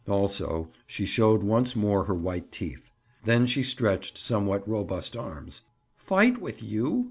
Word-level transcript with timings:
Also, 0.09 0.67
she 0.87 1.05
showed 1.05 1.43
once 1.43 1.75
more 1.75 2.05
her 2.05 2.15
white 2.15 2.51
teeth. 2.51 2.89
Then 3.23 3.45
she 3.45 3.61
stretched 3.61 4.17
somewhat 4.17 4.67
robust 4.67 5.15
arms. 5.15 5.61
"Fight 5.95 6.39
with 6.41 6.63
you?" 6.63 6.99